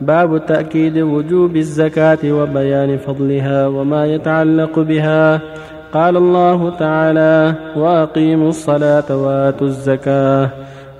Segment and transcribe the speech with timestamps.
[0.00, 5.40] باب تأكيد وجوب الزكاة وبيان فضلها وما يتعلق بها.
[5.92, 10.50] قال الله تعالى وأقيموا الصلاة وآتوا الزكاة.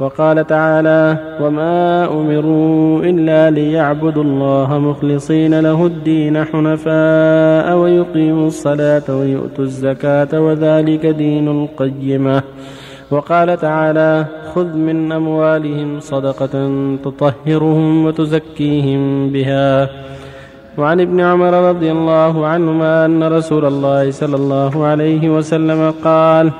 [0.00, 10.40] وقال تعالى وما أمروا إلا ليعبدوا الله مخلصين له الدين حنفاء ويقيموا الصلاة ويؤتوا الزكاة
[10.40, 12.42] وذلك دين القيمة.
[13.10, 14.24] وقال تعالى
[14.54, 16.54] خذ من أموالهم صدقة
[17.04, 19.88] تطهرهم وتزكيهم بها.
[20.78, 26.50] وعن ابن عمر رضي الله عنهما أن رسول الله صلى الله عليه وسلم قال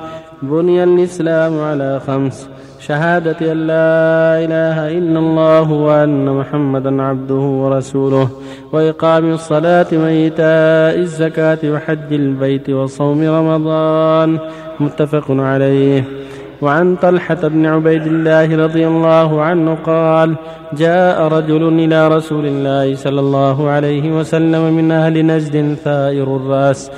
[0.42, 2.48] بني الإسلام على خمس
[2.80, 8.28] شهادة أن لا إله إلا الله وأن محمدا عبده ورسوله
[8.72, 14.38] وإقام الصلاة وإيتاء الزكاة وحج البيت وصوم رمضان
[14.80, 16.27] متفق عليه.
[16.62, 20.34] وعن طلحة بن عبيد الله رضي الله عنه قال
[20.72, 26.91] جاء رجل إلى رسول الله صلى الله عليه وسلم من أهل نجد ثائر الرأس.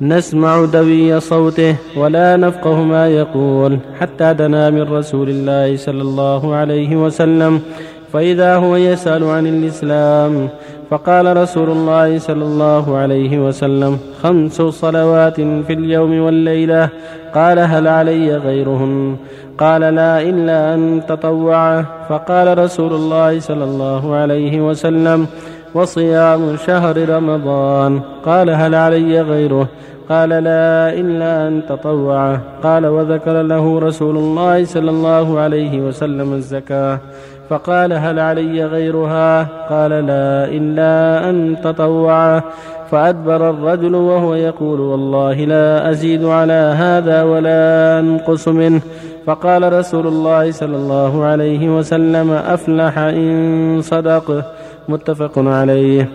[0.00, 6.96] نسمع دوي صوته ولا نفقه ما يقول حتى دنا من رسول الله صلى الله عليه
[6.96, 7.60] وسلم.
[8.14, 10.48] فإذا هو يسأل عن الإسلام
[10.90, 16.88] فقال رسول الله صلى الله عليه وسلم خمس صلوات في اليوم والليلة
[17.34, 19.16] قال هل علي غيرهن؟
[19.58, 21.82] قال لا إلا أن تطوع.
[22.08, 25.26] فقال رسول الله صلى الله عليه وسلم
[25.74, 28.00] وصيام شهر رمضان.
[28.26, 29.68] قال هل علي غيره؟
[30.08, 32.38] قال لا إلا أن تطوع.
[32.62, 36.98] قال وذكر له رسول الله صلى الله عليه وسلم الزكاة.
[37.50, 42.42] فقال هل علي غيرها؟ قال لا إلا أن تطوع
[42.90, 48.80] فأدبر الرجل وهو يقول والله لا أزيد على هذا ولا أنقص منه.
[49.26, 54.44] فقال رسول الله صلى الله عليه وسلم أفلح إن صدق.
[54.88, 56.08] متفق عليه.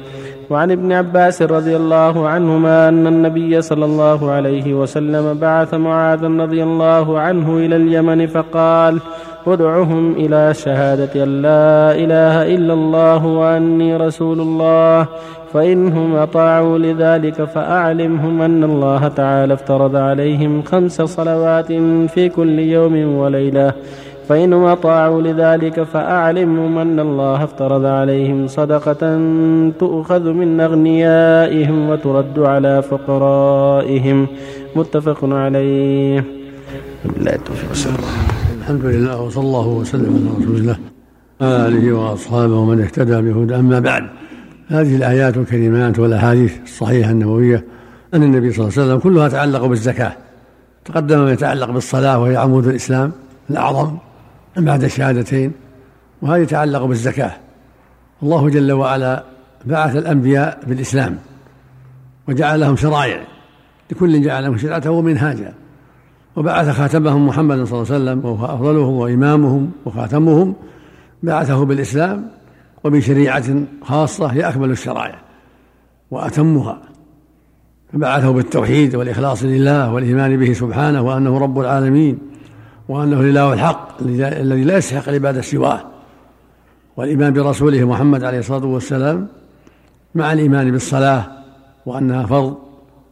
[0.50, 6.64] وعن ابن عباس رضي الله عنهما أن النبي صلى الله عليه وسلم بعث معاذا رضي
[6.64, 9.00] الله عنه إلى اليمن فقال
[9.48, 15.08] ادعهم إلى شهادة أن لا إله إلا الله وأني رسول الله
[15.54, 21.72] فإنهم أطاعوا لذلك فأعلمهم أن الله تعالى افترض عليهم خمس صلوات
[22.14, 23.74] في كل يوم وليلة.
[24.30, 29.02] فإنهم أطاعوا لذلك فأعلمهم أن الله افترض عليهم صدقة
[29.80, 34.28] تؤخذ من أغنيائهم وترد على فقرائهم.
[34.76, 36.24] متفق عليه.
[37.06, 37.94] بالله التوفيق
[38.60, 40.78] الحمد لله وصلى الله وسلم على رسول الله
[41.42, 44.04] آله وأصحابه ومن اهتدى بهدى أما بعد
[44.68, 47.66] هذه الآيات الكريمات والأحاديث الصحيحة النبوية
[48.14, 50.12] أن النبي صلى الله عليه وسلم كلها تتعلق بالزكاة.
[50.86, 53.12] تقدم ما يتعلق بالصلاة وهي عمود الإسلام
[53.50, 54.09] الأعظم.
[54.66, 55.52] بعد الشهادتين
[56.22, 57.32] وهذا يتعلق بالزكاة.
[58.24, 59.24] الله جل وعلا
[59.66, 61.18] بعث الأنبياء بالإسلام
[62.28, 63.22] وجعل لهم شرائع
[63.92, 65.54] لكل جعل لهم ومنهاجا
[66.36, 70.56] وبعث خاتمهم محمد صلى الله عليه وسلم وهو أفضلهم وإمامهم وخاتمهم
[71.24, 72.28] بعثه بالإسلام
[72.84, 73.44] وبشريعة
[73.84, 75.20] خاصة هي أكمل الشرائع
[76.12, 76.82] وأتمها.
[77.94, 82.18] فبعثه بالتوحيد والإخلاص لله والإيمان به سبحانه وأنه رب العالمين.
[82.90, 85.84] وأنه الإله الحق الذي لا يستحق العبادة سواه.
[86.98, 89.28] والإيمان برسوله محمد عليه الصلاة والسلام
[90.16, 91.28] مع الإيمان بالصلاة
[91.86, 92.58] وأنها فرض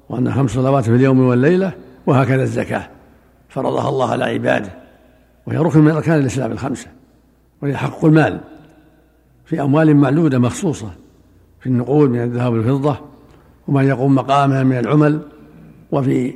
[0.10, 1.72] وأنها خمس صلوات في اليوم والليلة
[2.06, 2.90] وهكذا الزكاة.
[3.50, 4.70] فرضها الله على عباده.
[5.48, 6.88] وهي ركن من أركان الإسلام الخمسة.
[7.62, 8.40] وهي حق المال.
[9.46, 10.90] في أموال معلودة مخصوصة.
[11.60, 12.98] في النقود من الذهب والفضة.
[13.68, 15.20] وما يقوم مقامها من العمل.
[15.92, 16.34] وفي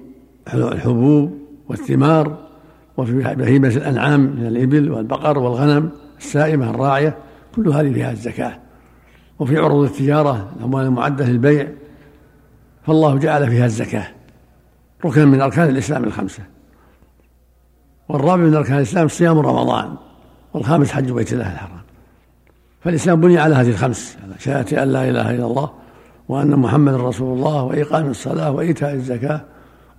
[0.54, 1.38] الحبوب
[1.70, 2.51] والثمار.
[2.98, 7.18] وفي بهيمة الأنعام من الإبل والبقر والغنم السائمة الراعية
[7.56, 8.60] كل هذه فيها الزكاة.
[9.40, 11.68] وفي عروض التجارة الأموال المعدة للبيع
[12.88, 14.08] فالله جعل فيها الزكاة.
[15.06, 16.44] ركنا من أركان الإسلام الخمسة.
[18.10, 19.96] والرابع من أركان الإسلام صيام رمضان
[20.54, 21.82] والخامس حج بيت الله الحرام.
[22.82, 25.72] فالإسلام بني على هذه الخمس على شهادة أن لا إله إلا الله
[26.30, 29.42] وأن محمدا رسول الله وإقام الصلاة وإيتاء الزكاة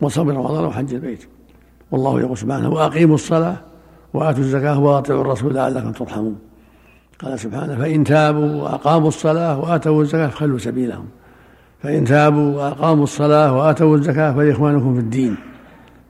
[0.00, 1.28] وصوم رمضان وحج البيت.
[1.92, 3.56] والله يقول سبحانه وأقيموا الصلاة
[4.14, 6.38] وآتوا الزكاة وأطيعوا الرسول لعلكم ترحمون.
[7.22, 11.04] قال سبحانه فإن تابوا وأقاموا الصلاة وآتوا الزكاة فخلوا سبيلهم.
[11.82, 15.36] فإن تابوا وأقاموا الصلاة وآتوا الزكاة فلإخوانكم في الدين.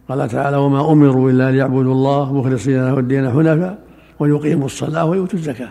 [0.09, 3.79] قال تعالى وما أمروا إلا ليعبدوا الله مخلصين له الدين حنفاء
[4.19, 5.71] ويقيموا الصلاة ويؤتوا الزكاة.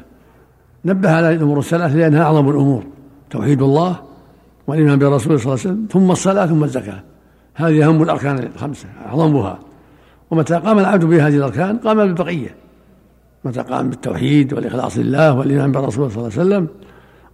[0.85, 2.83] نبه على الأمور الثلاث لأنها أعظم الأمور.
[3.29, 3.95] توحيد الله
[4.67, 7.03] والإيمان برسوله صلى الله عليه وسلم ثم الصلاة ثم الزكاة.
[7.55, 9.59] هذه أهم الأركان الخمسة أعظمها.
[10.31, 12.55] ومتى قام العبد بهذه الأركان؟ قام بالبقية.
[13.45, 16.67] متى قام بالتوحيد والإخلاص لله والإيمان بالرسول صلى الله عليه وسلم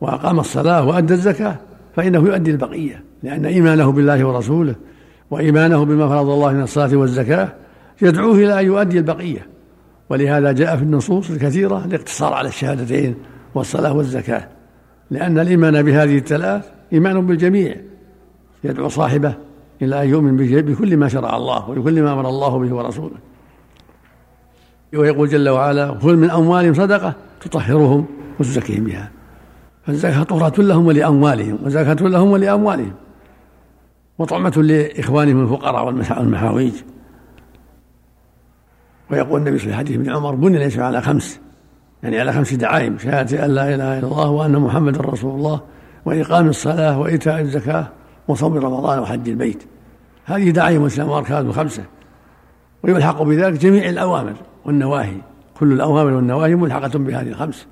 [0.01, 1.55] وأقام الصلاة وأدى الزكاة
[1.95, 4.75] فإنه يؤدي البقية لأن إيمانه بالله ورسوله
[5.31, 7.49] وإيمانه بما فرض الله من الصلاة والزكاة
[8.01, 9.47] يدعوه إلى أن يؤدي البقية.
[10.09, 13.15] ولهذا جاء في النصوص الكثيرة الاقتصار على الشهادتين
[13.55, 14.47] والصلاة والزكاة
[15.11, 17.75] لأن الإيمان بهذه الثلاث إيمان بالجميع
[18.63, 19.46] يدعو صاحبه
[19.81, 23.15] إلى أن يؤمن بكل ما شرع الله وبكل ما أمر الله به ورسوله.
[24.93, 28.05] ويقول جل وعلا خذ من أموالهم صدقة تطهرهم
[28.39, 29.11] وتزكيهم بها.
[29.85, 32.93] فالزكاة طهرة لهم ولأموالهم وزكاة لهم ولأموالهم
[34.17, 36.73] وطعمة لإخوانهم الفقراء والمحاويج.
[39.11, 41.39] ويقول النبي في حديث ابن عمر بني الإسلام على خمس
[42.03, 45.61] يعني على خمس دعائم شهادة أن لا إله إلا الله وأن محمدا رسول الله
[46.05, 47.87] وإقام الصلاة وإيتاء الزكاة
[48.27, 49.63] وصوم رمضان وحج البيت.
[50.25, 51.83] هذه دعائم الإسلام وأركانه خمسة
[52.83, 54.33] ويلحق بذلك جميع الأوامر
[54.65, 55.17] والنواهي.
[55.59, 57.67] كل الأوامر والنواهي ملحقة بهذه الخمس.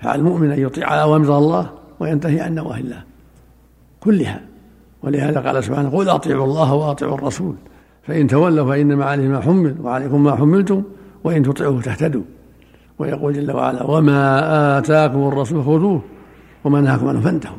[0.00, 1.70] فعلى المؤمن أن يطيع أوامر الله
[2.00, 3.02] وينتهي عن نواهي الله.
[4.00, 4.40] كلها.
[5.02, 7.54] ولهذا قال سبحانه قل أطيعوا الله وأطيعوا الرسول.
[8.02, 10.82] فإن تولوا فإنما عليه ما حمل وعليكم ما حملتم.
[11.24, 12.22] وإن تطيعوه تهتدوا
[12.98, 16.02] ويقول جل وعلا وما آتاكم الرسول خذوه
[16.64, 17.56] وما نهاكم عنه فانتهوا.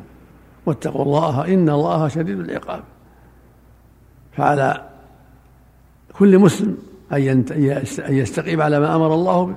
[0.65, 2.83] واتقوا الله إن الله شديد العقاب.
[4.37, 4.81] فعلى
[6.13, 6.77] كل مسلم
[7.13, 7.45] أن
[8.09, 9.55] يستقيم على ما أمر الله به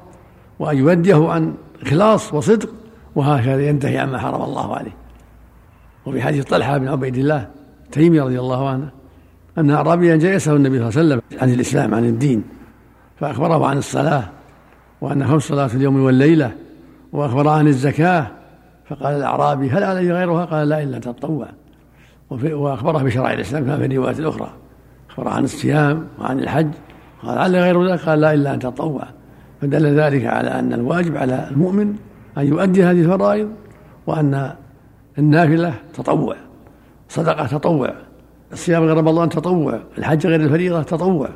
[0.59, 2.69] وأن يوديه عن إخلاص وصدق
[3.15, 4.97] وهكذا ينتهي عما حرم الله عليه.
[6.07, 7.49] وفي حديث طلحة بن عبيد الله
[7.93, 8.91] تيمي رضي الله عنه
[9.59, 12.45] أن أعرابيا يسأل النبي صلى الله عليه وسلم عن الإسلام عن الدين
[13.21, 14.25] فأخبره عن الصلاة
[15.01, 16.53] وأن خمس صلاة اليوم والليلة
[17.13, 18.27] وأخبره عن الزكاة
[18.89, 21.47] فقال الأعرابي هل علي غيرها؟ قال لا إلا تطوع
[22.31, 24.51] وأخبره بشرائع الإسلام كما في الروايات الأخرى.
[25.11, 26.71] أخبره عن الصيام وعن الحج.
[27.23, 29.03] قال هل غير ذلك؟ قال لا إلا أن تطوع
[29.61, 31.95] فدل ذلك على أن الواجب على المؤمن
[32.39, 33.51] أن يؤدي هذه الفرائض
[34.07, 34.55] وأن
[35.19, 36.37] النافلة تطوع.
[37.09, 37.95] صدقة تطوع.
[38.53, 39.81] الصيام غير رمضان تطوع.
[39.99, 41.29] الحج غير الفريضة تطوع.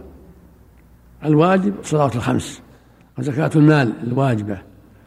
[1.25, 2.63] الواجب صلاة الخمس
[3.19, 4.59] وزكاة المال الواجبة.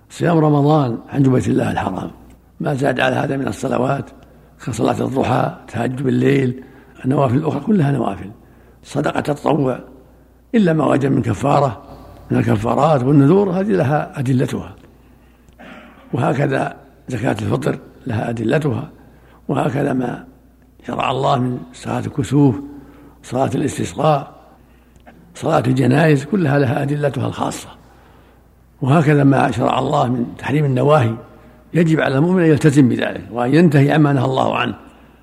[0.10, 2.12] صيام رمضان عند بيت الله الحرام.
[2.60, 4.10] ما زاد على هذا من الصلوات
[4.66, 6.64] كصلاة الضحى تهجد بالليل
[7.06, 8.32] النوافل الأخرى كلها نوافل.
[8.84, 9.80] صدقة التطوع
[10.56, 11.84] إلا ما وجد من كفارة
[12.32, 14.76] من الكفارات والنذور هذه لها أدلتها.
[16.14, 16.76] وهكذا
[17.08, 18.90] زكاة الفطر لها أدلتها.
[19.48, 20.26] وهكذا ما
[20.88, 22.56] شرع الله من صلاة الكسوف
[23.24, 24.36] صلاة الاستسقاء
[25.36, 27.68] صلاة الجنائز كلها لها أدلتها الخاصة.
[28.82, 31.16] وهكذا ما شرع الله من تحريم النواهي
[31.76, 34.76] يجب على المؤمن أن يلتزم بذلك وأن ينتهي عما نهى الله عنه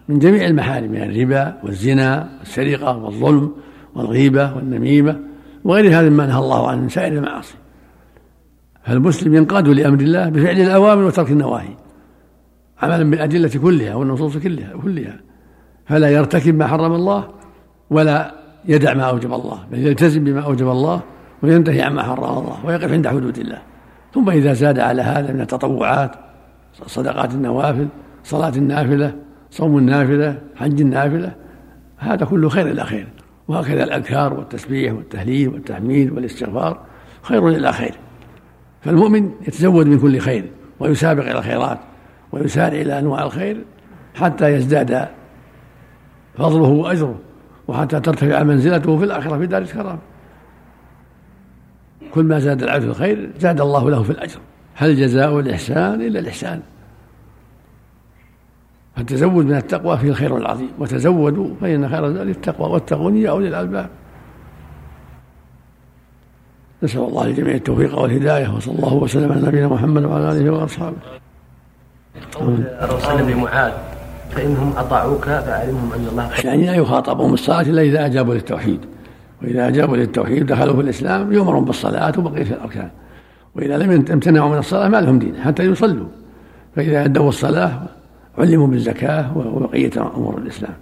[0.08, 3.52] من جميع المحارم من يعني الربا والزنا والسرقة والظلم
[3.94, 5.20] والغيبة والنميمة
[5.64, 7.54] وغير هذا مما نهى الله عنه من سائر المعاصي.
[8.84, 11.76] فالمسلم ينقاد لأمر الله بفعل الأوامر وترك النواهي
[12.82, 15.20] عملا بالأدلة كلها والنصوص كلها كلها.
[15.86, 17.28] فلا يرتكب ما حرم الله
[17.90, 18.34] ولا
[18.64, 21.00] يدع ما أوجب الله بل يلتزم بما أوجب الله
[21.42, 23.58] وينتهي عما حرم الله ويقف عند حدود الله.
[24.14, 26.31] ثم إذا زاد على هذا من التطوعات
[26.72, 27.88] صدقات النوافل
[28.24, 29.14] صلاة النافلة
[29.50, 31.34] صوم النافلة حج النافلة
[31.98, 33.08] هذا كله خير إلى خير
[33.48, 36.80] وهكذا الأذكار والتسبيح والتهليل والتحميد والاستغفار
[37.22, 37.94] خير إلى خير.
[38.80, 41.78] فالمؤمن يتزود من كل خير ويسابق إلى الخيرات
[42.32, 43.64] ويسارع إلى أنواع الخير
[44.14, 45.08] حتى يزداد
[46.34, 47.18] فضله وأجره
[47.68, 49.98] وحتى ترتفع منزلته في الآخرة في دار الكرامة
[52.14, 54.40] كل ما زاد العبد في الخير زاد الله له في الأجر.
[54.74, 56.60] هل جزاء الإحسان إلا الإحسان؟
[58.96, 63.88] فالتزود من التقوى فيه الخير العظيم وتزودوا فإن خير الزاد التقوى واتقون يا أولي الألباب.
[66.82, 70.96] نسأل الله للجميع التوفيق والهداية وصلى الله وسلم على نبينا محمد وعلى آله وأصحابه.
[72.34, 73.72] قول الرسول بمعاذ
[74.30, 78.80] فإنهم أطاعوك فأعلمهم أن الله يعني لا يخاطبهم الصلاة إلا إذا أجابوا للتوحيد
[79.42, 82.90] وإذا أجابوا للتوحيد دخلوا في الإسلام يؤمرون بالصلاة وبقية الأركان.
[83.54, 86.08] وإذا لم يمتنعوا من الصلاة ما لهم دين حتى يصلوا.
[86.76, 87.82] فإذا أدوا الصلاة
[88.38, 90.74] علموا بالزكاة وبقية أمور الإسلام.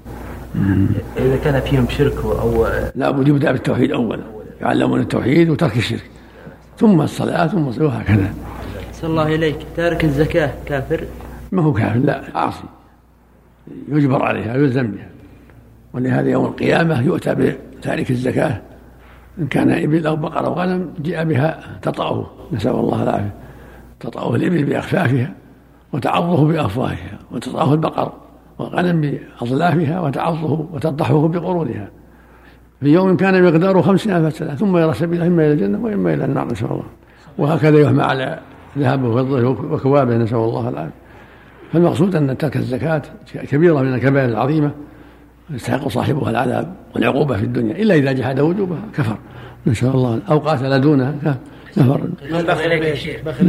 [1.17, 4.23] إذا كان فيهم شرك أو لا بد يبدأ بالتوحيد أولا.
[4.61, 6.11] يعلمون التوحيد وترك الشرك.
[6.79, 8.35] ثم الصلاة ثم الصلاة وهكذا.
[8.93, 9.57] صلى الله إليك.
[9.77, 11.05] تارك الزكاة كافر؟
[11.53, 12.65] ما هو كافر لا عاصي.
[13.89, 15.09] يجبر عليها يلزم بها.
[15.93, 17.35] ولهذا يوم القيامة يؤتى
[17.79, 18.61] بتارك الزكاة.
[19.39, 22.31] إن كان إبل أو بقر أو غنم جاء بها تطأه.
[22.53, 23.35] نسأل الله العافية.
[24.01, 25.33] تطأه الإبل بأخفافها
[25.93, 28.13] وتعضه بأفواهها وتطأه البقر
[28.59, 31.89] والغنم بأظلافها وتعضه وتطحه بقرونها.
[32.81, 36.25] في يوم كان مقداره خمسين ألف سنة ثم يرى سبيله إما إلى الجنة وإما إلى
[36.25, 36.85] النار نسأل الله.
[37.39, 38.39] وهكذا يحمى على
[38.79, 40.93] ذهب وفضه وكوابه نسأل الله العافية.
[41.73, 43.03] فالمقصود أن ترك الزكاة
[43.35, 44.71] كبيرة من الكبائر العظيمة.
[45.51, 49.17] يستحق صاحبها العذاب والعقوبة في الدنيا إلا إذا جحد وجوبها كفر.
[49.67, 51.15] نسأل الله أو قاتل دونها.
[51.23, 51.35] كفر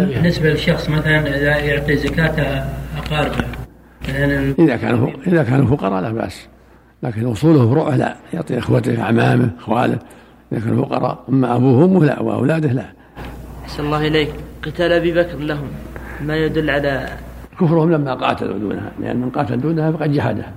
[0.06, 2.66] بالنسبة للشخص مثلا إذا يعطي زكاة
[2.98, 3.46] أقاربه
[4.60, 6.48] إذا كانوا إذا كانوا فقراء لا بأس.
[7.04, 8.16] لكن أصوله فروعه لا.
[8.34, 10.00] يعطي إخوته أعمامه أخواله.
[10.52, 12.86] إذا كانوا فقراء أما أبوه وأمه لا وأولاده لا.
[13.64, 14.30] أحسن الله إليك.
[14.64, 15.68] قتال أبي بكر لهم
[16.22, 17.10] ما يدل على
[17.60, 18.92] كفرهم لما قاتلوا دونها.
[19.00, 20.52] لأن من قاتل دونها فقد جحدها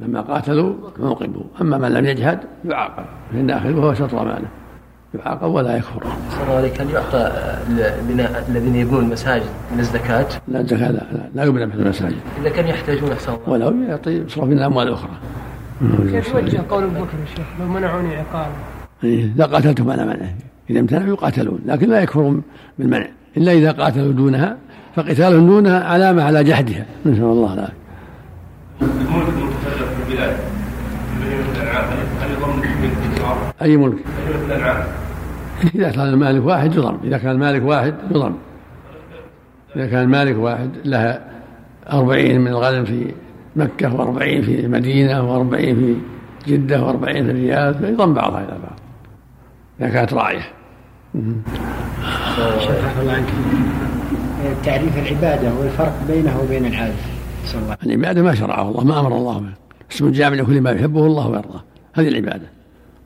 [0.00, 3.04] لما قاتلوا موقبوا أما من لم يجهد يعاقب.
[3.30, 4.48] في الداخل وهو شطر ماله
[5.14, 6.02] يعاقب ولا يكفر.
[6.30, 7.32] صلى الله عليك هل يعطى
[8.00, 12.16] البناء الذين يبنون المساجد من الزكاة؟ لا الزكاة لا لا, لا يبنى من المساجد.
[12.40, 13.50] إذا كانوا يحتاجون أحسن الله.
[13.50, 15.10] ولو يعطي يصرف من الأموال الأخرى.
[16.10, 18.52] كيف يوجه قول بكر الشيخ لو منعوني عقالا؟
[19.04, 20.34] إيه لا قاتلتم على منعه
[20.70, 22.42] إذا امتنعوا يقاتلون لكن لا يكفرون
[22.78, 24.56] بالمنع إلا إذا قاتلوا دونها
[24.96, 27.74] فقتالهم دونها علامة على جحدها نسأل الله العافية.
[33.62, 33.98] أي ملك؟
[35.74, 38.34] إذا كان المالك واحد يضم إذا كان المالك واحد يضم
[39.76, 41.30] إذا كان المالك واحد لها
[41.92, 43.14] أربعين من الغنم في
[43.56, 45.96] مكة وأربعين في المدينة وأربعين في
[46.52, 48.78] جدة وأربعين في الرياض فيضم بعضها إلى بعض.
[49.80, 50.42] إذا كانت راعية.
[53.00, 53.26] الله عنك.
[54.64, 59.52] تعريف العبادة والفرق بينه وبين الله العبادة ما شرعه الله ما أمر الله به.
[59.92, 61.64] اسم جامع لكل ما يحبه الله ويرضاه.
[61.94, 62.59] هذه العبادة.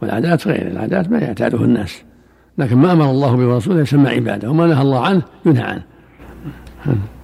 [0.05, 2.03] والعادات غير العادات ما يعتاده الناس.
[2.59, 5.83] لكن ما أمر الله به ورسوله يسمى عبادة وما نهى الله عنه ينهى عنه.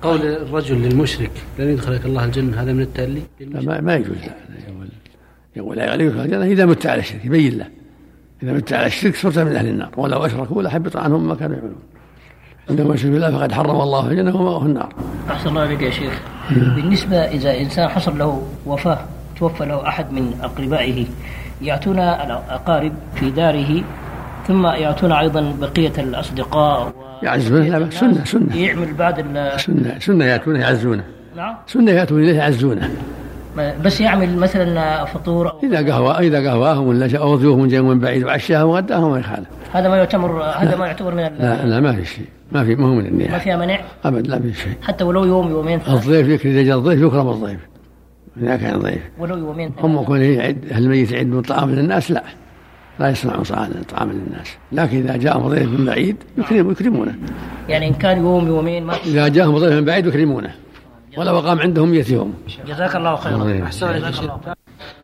[0.02, 4.34] قول الرجل للمشرك لن يدخلك الله الجنة هذا من التألي لا ما, ما يجوز لا
[4.68, 4.88] يقول
[5.56, 7.66] يقول لا يدخل الجنة إذا مت على الشرك يبين له.
[8.42, 9.90] إذا مت على الشرك صرت من أهل النار.
[9.96, 11.82] ولو أشركوا لحبط عنهم ما كانوا يعملون.
[12.70, 14.94] عندما يشرك بالله فقد حرم الله الجنة ومأواه النار.
[15.30, 16.20] أحسن الله عليك يا شيخ.
[16.50, 18.98] بالنسبة إذا إنسان حصل له وفاة
[19.40, 21.06] توفى له أحد من أقربائه.
[21.62, 23.82] يأتون الأقارب في داره
[24.48, 26.92] ثم يأتون أيضا بقية الأصدقاء
[27.22, 27.68] يعزونه.
[27.68, 28.56] لا بأس سنة سنة.
[28.56, 31.04] يعمل بعد ال- سنة سنة يأتونه يعزونه.
[31.36, 31.54] نعم.
[31.66, 32.90] سنة يأتون إليه يعزونه.
[33.84, 38.24] بس يعمل مثلا فطور أو إذا قهوى إذا قهواهم ولا جاءوا ضيوفهم جاءوا من بعيد
[38.24, 42.04] وعشاهم وغداهم ما يخالف هذا ما يعتبر هذا ما يعتبر من لا لا ما في
[42.04, 42.24] شيء.
[42.52, 44.72] ما في ما هو من ما النياحة فيها منع؟ أبد لا في شيء.
[44.82, 45.80] حتى ولو يوم يومين.
[45.88, 47.60] الضيف يكرم جاء الضيف يكرم الضيف.
[48.36, 49.72] إذا كان ضيف ولو يومين.
[49.78, 52.22] هم يكون يعد أهل الميت يعدون طعام للناس؟ لا.
[52.98, 53.42] لا يصنعون
[53.88, 54.56] طعاما للناس.
[54.72, 57.14] لكن إذا جاءهم ضيف من بعيد يكرم يكرمونه.
[57.68, 60.54] يعني إن كان يوم يومين ما إذا جاءهم ضيف من بعيد يكرمونه.
[61.18, 62.34] ولو أقام عندهم 100 يوم.
[62.66, 63.64] جزاك الله خيرا.
[63.64, 63.86] أحسن